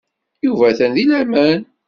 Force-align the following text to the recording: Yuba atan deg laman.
Yuba 0.45 0.65
atan 0.71 0.91
deg 0.97 1.05
laman. 1.09 1.61